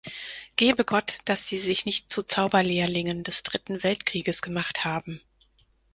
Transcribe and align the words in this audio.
Gebe 0.55 0.83
Gott, 0.83 1.19
dass 1.25 1.47
Sie 1.47 1.57
sich 1.59 1.85
nicht 1.85 2.09
zu 2.09 2.23
Zauberlehrlingen 2.23 3.23
des 3.23 3.43
dritten 3.43 3.83
Weltkrieges 3.83 4.41
gemacht 4.41 4.83
haben! 4.83 5.21